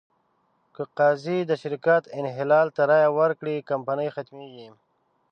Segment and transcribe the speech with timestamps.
[0.75, 4.69] که قاضي د شرکت انحلال ته رایه ورکړي، کمپنۍ ختمېږي.